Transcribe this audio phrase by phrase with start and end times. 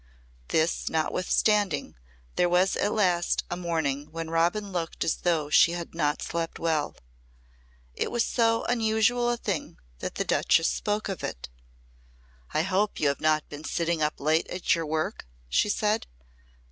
[0.47, 1.93] This notwithstanding,
[2.35, 6.57] there was at last a morning when Robin looked as though she had not slept
[6.57, 6.95] well.
[7.93, 11.49] It was so unusual a thing that the Duchess spoke of it.
[12.51, 16.07] "I hope you have not been sitting up late at your work?" she said.